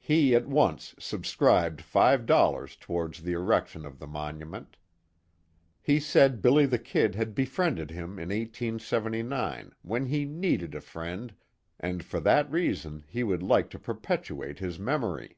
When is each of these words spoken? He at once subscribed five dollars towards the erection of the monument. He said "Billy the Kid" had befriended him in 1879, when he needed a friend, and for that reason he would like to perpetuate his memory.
He 0.00 0.34
at 0.34 0.48
once 0.48 0.92
subscribed 0.98 1.82
five 1.82 2.26
dollars 2.26 2.74
towards 2.74 3.22
the 3.22 3.34
erection 3.34 3.86
of 3.86 4.00
the 4.00 4.08
monument. 4.08 4.76
He 5.80 6.00
said 6.00 6.42
"Billy 6.42 6.66
the 6.66 6.80
Kid" 6.80 7.14
had 7.14 7.32
befriended 7.32 7.88
him 7.92 8.18
in 8.18 8.30
1879, 8.30 9.70
when 9.82 10.06
he 10.06 10.24
needed 10.24 10.74
a 10.74 10.80
friend, 10.80 11.32
and 11.78 12.02
for 12.02 12.18
that 12.18 12.50
reason 12.50 13.04
he 13.06 13.22
would 13.22 13.44
like 13.44 13.70
to 13.70 13.78
perpetuate 13.78 14.58
his 14.58 14.80
memory. 14.80 15.36